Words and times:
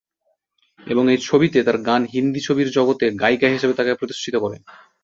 এবং 0.87 1.03
এই 1.13 1.19
ছবিতে 1.21 1.59
তার 1.63 1.77
গান 1.87 2.01
হিন্দি 2.13 2.41
ছবির 2.43 2.69
জগতে 2.77 3.05
গায়িকা 3.21 3.47
হিসাবে 3.49 3.73
তাকে 3.75 3.91
প্রতিষ্ঠিত 3.99 4.35
করে। 4.43 4.57